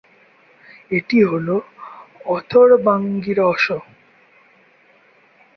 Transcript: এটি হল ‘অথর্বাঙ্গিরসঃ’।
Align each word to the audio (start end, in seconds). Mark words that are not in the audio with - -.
এটি 0.91 1.19
হল 1.23 1.47
‘অথর্বাঙ্গিরসঃ’। 2.27 3.83